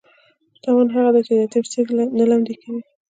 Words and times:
شتمن 0.55 0.87
هغه 0.95 1.09
دی 1.13 1.21
چې 1.27 1.33
د 1.33 1.37
یتیم 1.45 1.63
سترګې 1.69 1.93
نه 2.19 2.25
لمدې 2.31 2.55
کوي. 2.61 2.81